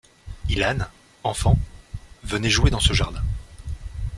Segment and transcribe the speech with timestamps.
[0.49, 0.79] Ilan,
[1.23, 1.59] enfant,
[2.23, 3.21] venait jouer dans ce jardin.